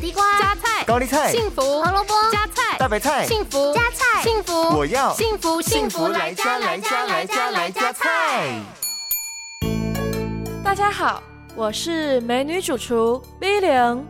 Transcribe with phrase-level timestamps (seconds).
[0.00, 8.58] 地瓜、加菜、高丽菜、幸福、胡萝卜、加菜、大白菜、幸福、加菜、幸福，我要幸福幸福来加来加来加来加菜。
[10.64, 11.22] 大家好，
[11.54, 14.06] 我是美女主厨 V 零。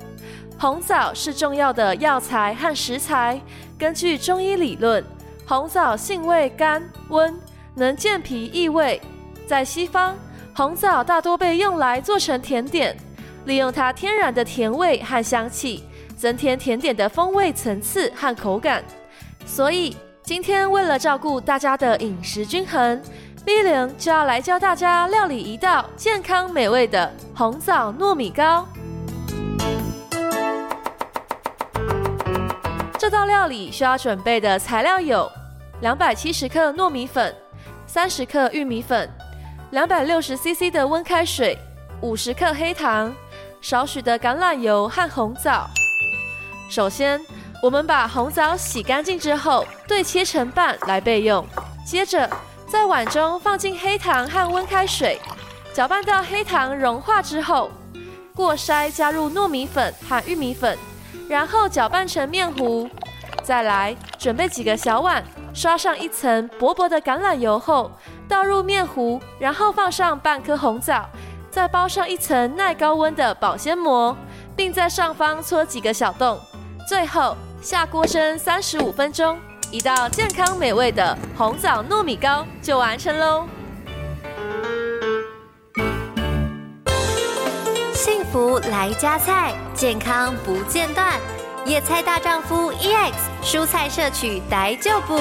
[0.57, 3.41] 红枣是重要的药材和食材。
[3.77, 5.05] 根据中医理论，
[5.45, 7.37] 红枣性味甘温，
[7.75, 9.03] 能健脾益胃。
[9.45, 10.17] 在西方，
[10.55, 12.97] 红枣大多被用来做成甜点，
[13.45, 15.85] 利用它天然的甜味和香气，
[16.17, 18.83] 增添甜点的风味层次和口感。
[19.47, 23.01] 所以今天为了照顾大家的饮食均衡
[23.47, 28.67] ，V 零就要来教大家料理一道健康美味的红枣糯米糕。
[32.99, 35.29] 这道料理需要准备的材料有：
[35.81, 37.35] 两百七十克糯米粉、
[37.87, 39.09] 三十克玉米粉。
[39.71, 41.57] 两百六十 CC 的温开水，
[42.03, 43.15] 五十克黑糖，
[43.61, 45.69] 少许的橄榄油和红枣。
[46.69, 47.21] 首先，
[47.63, 51.45] 我们把红枣洗干净之后，对切成半来备用。
[51.85, 52.29] 接着，
[52.67, 55.21] 在碗中放进黑糖和温开水，
[55.75, 57.71] 搅拌到黑糖融化之后，
[58.35, 60.79] 过筛加入糯米粉和玉米粉，
[61.29, 62.89] 然后搅拌成面糊。
[63.43, 67.91] 再来，准备几个小碗，刷上一层薄薄的橄榄油后，
[68.29, 71.09] 倒入面糊，然后放上半颗红枣，
[71.51, 74.17] 再包上一层耐高温的保鲜膜，
[74.57, 76.39] 并在上方戳几个小洞。
[76.89, 79.39] 最后下锅蒸三十五分钟，
[79.71, 83.47] 一道健康美味的红枣糯米糕就完成喽！
[87.95, 91.21] 幸福来加菜，健康不间断。
[91.67, 93.13] 野菜大丈夫 EX，
[93.43, 95.19] 蔬菜摄取逮就补。